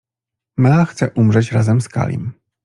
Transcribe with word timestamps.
—Mea 0.57 0.85
chce 0.85 1.11
umrzeć 1.15 1.51
razem 1.51 1.81
z 1.81 1.87
Kalim. 1.89 2.31